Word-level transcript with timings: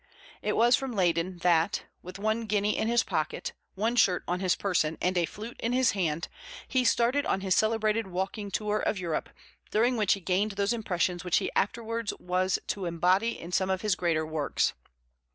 It 0.41 0.57
was 0.57 0.75
from 0.75 0.93
Leyden 0.93 1.37
that, 1.43 1.83
with 2.01 2.17
one 2.17 2.47
guinea 2.47 2.75
in 2.75 2.87
his 2.87 3.03
pocket, 3.03 3.53
one 3.75 3.95
shirt 3.95 4.23
on 4.27 4.39
his 4.39 4.55
person, 4.55 4.97
and 4.99 5.15
a 5.15 5.27
flute 5.27 5.59
in 5.59 5.73
his 5.73 5.91
hand, 5.91 6.27
he 6.67 6.83
started 6.83 7.23
on 7.27 7.41
his 7.41 7.53
celebrated 7.53 8.07
walking 8.07 8.49
tour 8.49 8.79
of 8.79 8.97
Europe, 8.97 9.29
during 9.69 9.97
which 9.97 10.13
he 10.13 10.19
gained 10.19 10.53
those 10.53 10.73
impressions 10.73 11.23
which 11.23 11.37
he 11.37 11.51
was 11.53 11.53
afterwards 11.55 12.13
to 12.65 12.85
embody 12.85 13.39
in 13.39 13.51
some 13.51 13.69
of 13.69 13.81
his 13.81 13.93
greater 13.93 14.25
works. 14.25 14.73